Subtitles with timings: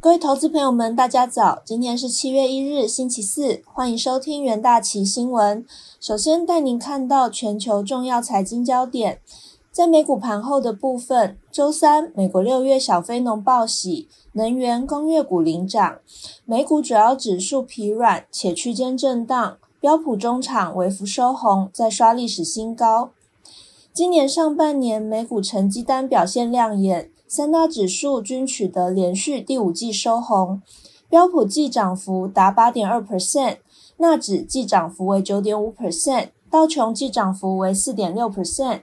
[0.00, 1.60] 各位投资朋友们，大家早！
[1.64, 5.66] 今天是七月一日，星期四，欢迎收听元大旗新闻。
[5.98, 9.20] 首先带您看到全球重要财经焦点。
[9.72, 15.98] 在美股盘后的部分，周三，美国六月小非农报喜，能源、工业股领涨。
[16.44, 23.10] 美股主要指数疲软且区间震荡，标普中场微幅收红，再刷历史新高。
[23.92, 27.10] 今年上半年美股成绩单表现亮眼。
[27.28, 30.62] 三大指数均取得连续第五季收红，
[31.10, 33.58] 标普季涨幅达八点二 percent，
[33.98, 38.80] 纳指季涨幅为九点五 percent，道琼季涨幅为四点六 percent。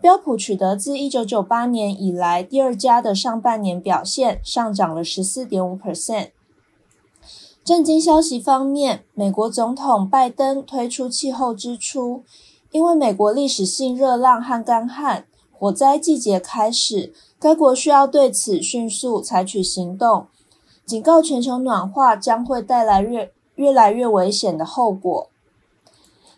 [0.00, 6.30] 标普取得自一九九八年以来第二佳的上半年表现，上涨了十四点五 percent。
[7.62, 12.24] 震惊消息方面，美国总统拜登推出气候支出，
[12.70, 15.26] 因为美国历史性热浪和干旱，
[15.62, 17.12] 火灾季节开始。
[17.38, 20.26] 该国需要对此迅速采取行动，
[20.84, 25.28] 警告全球暖化将会带来越越来越危险的后果。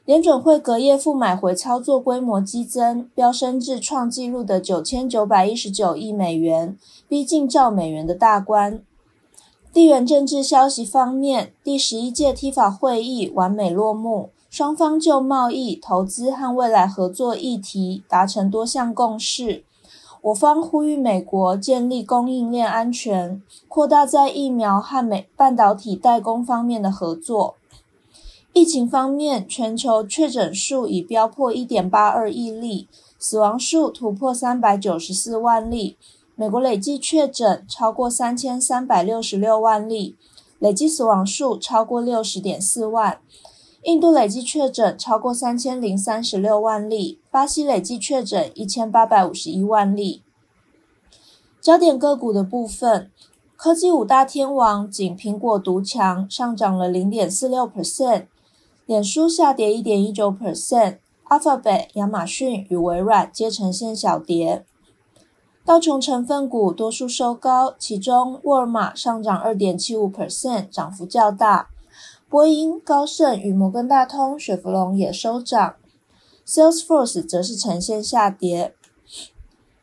[0.05, 6.77] 联准会隔夜负买回操作规模激增，飙升至创纪录的九千九百一十九亿美元，
[7.09, 8.83] 逼近兆美元的大关。
[9.73, 19.65] 地缘政治消息方面，第十一届 T 法会议完美落幕，双方就贸易、投资和未来合作议题达成多项共识。
[20.23, 27.57] 我方呼吁美国建立供应链安全，扩大在疫苗和美半导体代工方面的合作。
[28.53, 32.87] 疫情方面，全球确诊数已飙破一点八二亿例，
[33.19, 35.97] 死亡数突破三百九十四万例。
[36.37, 40.15] 美国累计确诊超过三千三百六十六万例，
[40.61, 43.19] 累计死亡数超过六十点四万。
[43.85, 50.23] 印度累计确诊超过三千零三十六万例，巴西累计确诊一千八百五十一万例。
[51.61, 53.11] 焦点个股的部分，
[53.57, 58.25] 科技五大天王仅苹果独强，上涨了零点四六 percent，
[58.87, 64.65] 脸书下跌一点一九 percent，Alphabet、亚马逊与微软皆呈现小跌。
[65.67, 71.69] 道琼成分股多数收高，其中沃尔玛上涨二点七五 percent，涨幅较大。
[72.29, 75.77] 波音、高盛与摩根大通、雪佛龙也收涨
[76.47, 78.75] ，Salesforce 则是呈现下跌。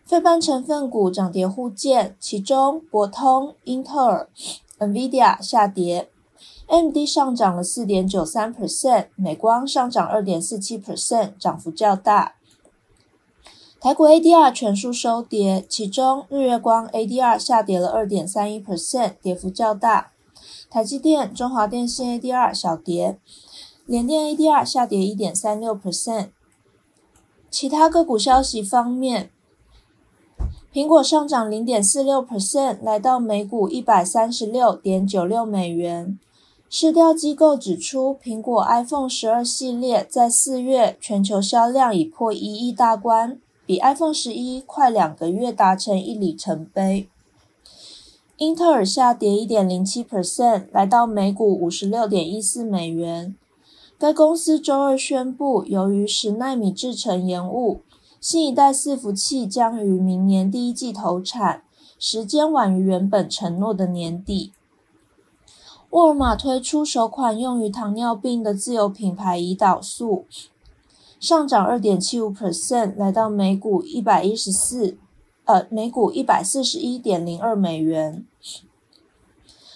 [0.05, 4.29] 费半成分股涨跌互见，其中博通、英特尔、
[4.79, 6.09] NVIDIA 下跌
[6.67, 12.35] ，AMD 上涨了四点九三 percent，美光上涨二点四七 percent，涨幅较大。
[13.79, 20.11] 台股 ADR 全数收跌，其中日月光 ADR 下跌了二点三一 percent，跌幅较大。
[20.71, 23.19] 台积电、中华电信 ADR 小跌，
[23.85, 26.29] 联电 ADR 下跌一点三六 percent。
[27.49, 29.29] 其他个股消息方面，
[30.71, 36.17] 苹果上涨零点四六 percent，来到每股一百三十六点九六美元。
[36.69, 47.09] 市调机构指出，苹果 iPhone 十二系列在四月全球销量已破一亿大关，比 iPhone 十一快两个月达成一里程碑。
[48.41, 53.35] 英特尔下跌一点零七 percent，来到每股五十六点一四美元。
[53.99, 57.81] 该公司周二宣布，由于十纳米制程延误，
[58.19, 61.61] 新一代伺服器将于明年第一季投产，
[61.99, 64.51] 时间晚于原本承诺的年底。
[65.91, 70.25] 沃尔玛推出首款用于糖尿病的自有品牌胰岛素，
[71.19, 74.97] 上涨二点七五 percent，来到每股一百一十四。
[75.51, 78.25] 呃，每股一百四十一点零二美元。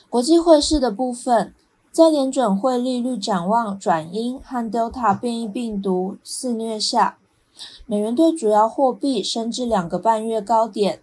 [0.10, 1.54] 国际汇市的部分，
[1.92, 7.18] 在联准会利率展望转阴和 Delta 变异病毒肆虐下，
[7.86, 11.02] 美元对主要货币升至两个半月高点，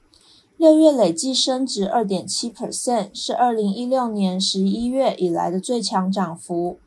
[0.56, 6.78] 六月累计升值二点七 percent，是二零一六年十一月以来的最强涨幅。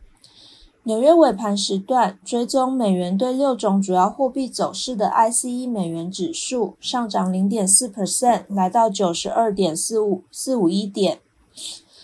[0.87, 11.19] 纽约尾盘时段，追踪美元对六种主要货币走势的 ICE 美元指数上涨零点四 percent，来到九十二点四五四五一点，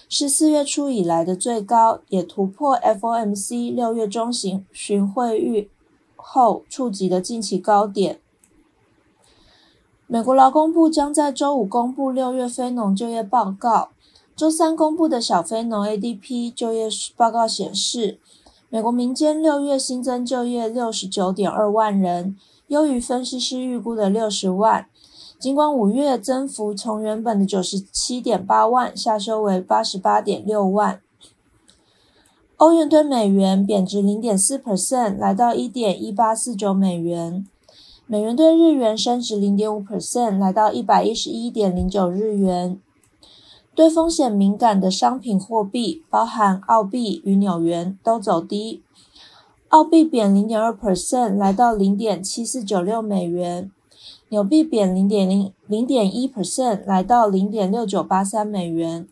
[0.09, 5.69] 是四月初以来的最高，也突破 FOMC 六月中旬巡会议
[6.15, 8.19] 后触及的近期高点。
[10.07, 13.91] 美国劳工部将在周五公布六月非农就业报告，
[14.35, 18.17] 周三公布的小非农 ADP 就业报告显示。
[18.73, 22.38] 美国民间六月新增就业六十九点二万人，
[22.68, 24.85] 优于分析师预估的六十万。
[25.38, 31.01] 尽管五月增幅从原本的九十七点八万下修为八十八点六万。
[32.56, 37.45] 欧元对美元贬值零点四 percent，来到一点一八四九美元。
[38.07, 42.79] 美元对日元升值零点五 percent，来到一百一十一点零九日元。
[43.73, 48.83] 对风险敏感的商品货币，包含澳币与纽元，都走低。
[49.69, 53.71] 澳币贬零点二 percent，来到零点七四九六美元；
[54.27, 59.07] 纽币贬零点零零点一 percent，来到零点六九八三美元。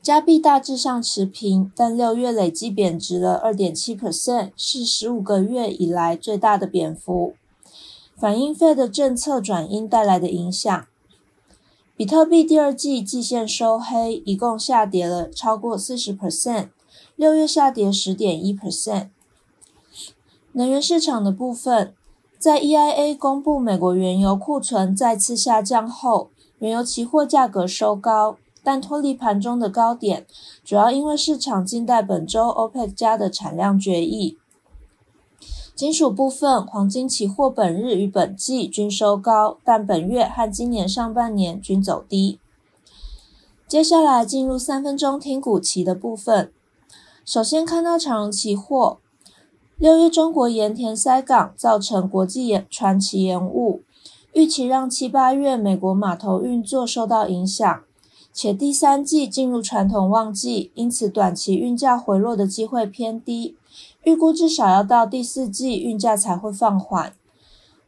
[0.00, 7.34] 加币大致上持平，但六月累计贬值了二点七 percent，是十五个月以来最大的贬幅，
[8.16, 10.86] 反映 Fed 的政策转鹰带来的影响。
[11.94, 16.68] 比特币第二季季线收黑，一共下跌了超过四十 percent，
[17.16, 19.08] 六月下跌十点一 percent。
[20.52, 21.94] 能源市场的部分，
[22.38, 28.36] 在 EIA 公布美国原油库存再次下降后，原油期货价格收高。
[28.64, 30.24] 但脱离盘中的高点，
[30.64, 34.38] 主要因为市场静待本周 OPEC 加的产量决议。
[35.74, 42.38] 金属部分，黄金期货本日与本季均收高，但本月和今年上半年均走低。
[43.66, 46.52] 接下来进入三分钟听股期的部分。
[47.24, 48.98] 首先看到长荣期货，
[49.78, 53.80] 六月中国盐田塞港造成国际延船期延误，
[54.34, 57.82] 预期让七八月美国码头运作受到影响。
[58.34, 63.56] 且第三季进入传统旺季，因此短期运价回落的机会偏低。
[64.04, 67.12] 预估至少要到第四季运价才会放缓。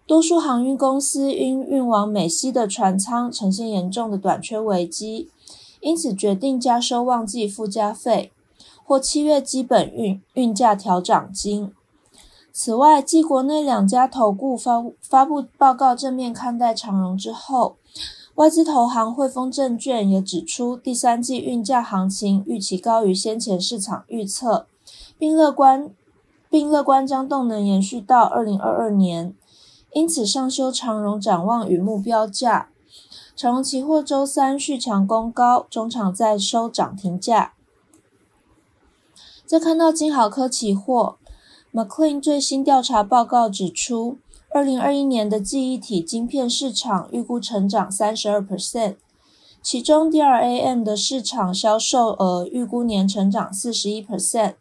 [0.06, 5.30] 多数航运公司因运往美西的船舱呈现严重的短缺危机，
[5.80, 8.30] 因此决定加收旺季附加费
[8.84, 11.72] 或七月基本运运价调涨金。
[12.52, 17.76] 此外，继国内两家投顾发发布报告正面看待长荣之后。
[18.36, 24.66] 外资投行汇丰证券也指出，第三季运价行情预期高于先前市场预测，
[25.16, 25.90] 并乐观，
[26.54, 29.34] 并乐观将动能延续到二零二二年，
[29.92, 32.68] 因此上修长荣展望与目标价。
[33.34, 37.54] 长荣期货周三续强攻高，中场再收涨停价。
[39.44, 41.16] 再看到金豪科期货
[41.72, 44.18] ，McLean 最新调查报告指出。
[44.50, 48.94] 二零二一年的记忆体晶片市场预估成长三十二 percent，
[49.60, 54.54] 其中 DRAM 的市场销售额预估年成长四十一 percent，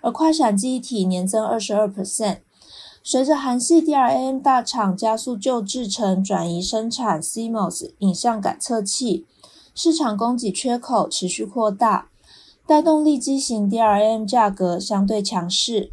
[0.00, 2.38] 而快闪记忆体年增二十二 percent。
[3.02, 9.26] 随着韩系 DRAM 大厂加速旧制程转移生产 CMOS 影像感测器，
[9.74, 12.08] 市场供给缺口持续扩大，
[12.66, 15.92] 带动立基型 DRAM 价格相对强势。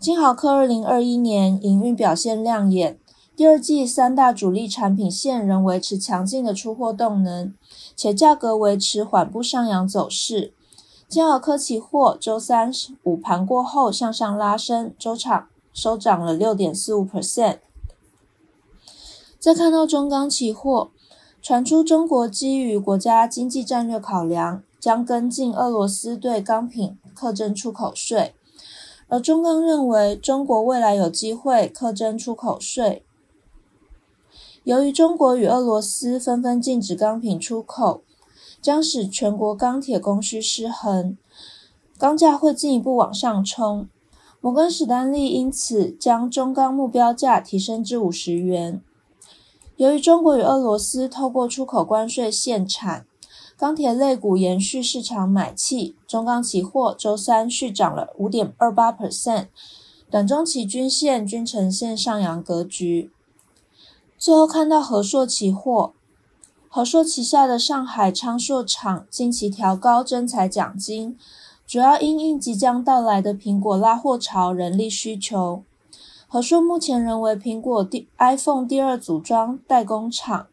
[0.00, 2.98] 金豪科二零二一年营运表现亮眼，
[3.36, 7.54] 第二季三大主力产品线仍维持强劲的出货动能，
[7.94, 10.52] 且价格维持缓步上扬走势。
[11.10, 12.70] 金豪科期货周三
[13.02, 17.58] 午盘过后向上拉升，周场收涨了六点四五 percent。
[19.40, 20.92] 再看到中钢期货，
[21.42, 28.36] 传出中国基于国家经济战略考量，将跟进俄罗斯对钢品课征出口税。
[29.08, 33.04] 而中钢认为，中国未来有机会课征出口税。
[34.62, 38.02] 由于中国与俄罗斯纷纷禁止钢品出口，
[38.60, 41.16] 将使全国钢铁供需失衡，
[41.98, 43.88] 钢价会进一步往上冲。
[44.40, 48.80] 摩根史丹利因此将中钢目标价提升至五十元。
[49.76, 53.06] 由于中国与俄罗斯透过出口关税限产。
[53.56, 59.48] 钢铁类股延续市场买气，中钢期货周三续涨了五点二八 percent，
[60.10, 63.10] 短中期均线均呈现上扬格局。
[64.16, 65.92] 最后看到和硕期货，
[66.72, 71.18] 和硕旗下的上海昌硕厂近期调高征才奖金，
[71.66, 75.64] 主要因应即将到来的苹果拉货潮人力需求。
[76.28, 80.46] 和硕目前仍为苹果第 iPhone 第二组装代工厂，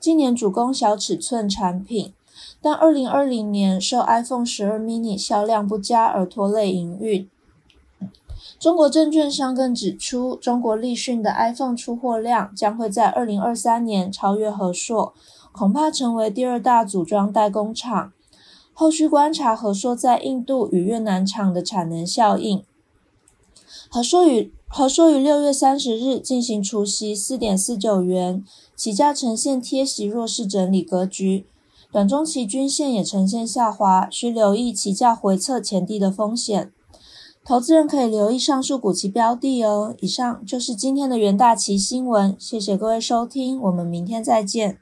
[0.00, 2.12] 今年主攻小尺寸产品。
[2.60, 7.30] 但二零二零年受 iPhone 十二 mini 销量不佳而拖累营运。
[8.58, 15.14] 中国证券商更指出，中国立讯的 iPhone 出货量将会在二零二三年超越和硕，
[15.52, 18.12] 恐怕成为第二大组装代工厂。
[18.72, 22.62] 后续观察和硕在印度与越南厂的产能效应。
[23.90, 28.42] 和硕与和硕于六月三十日进行除息四点四九元，
[28.76, 31.44] 起价呈现贴息弱势整理格局。
[31.92, 36.70] 短中期均线也呈现下滑，需留意起价回测前低的风险。
[37.44, 39.94] 投资人可以留意上述股期标的哦。
[40.00, 44.78] 以上就是今天的元大旗新闻，谢谢各位收听，我们明天再见。